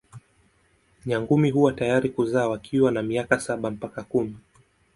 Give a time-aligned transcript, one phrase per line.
[1.05, 4.37] Nyangumi huwa tayari kuzaa wakiwa na miaka saba mpaka kumi.